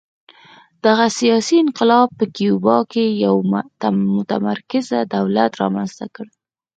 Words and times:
دغه 0.85 1.05
سیاسي 1.19 1.55
انقلاب 1.63 2.07
په 2.19 2.25
کیوبا 2.35 2.77
کې 2.91 3.03
یو 3.25 3.35
متمرکز 3.51 4.87
دولت 5.15 5.51
رامنځته 5.61 6.05
کړ 6.15 6.25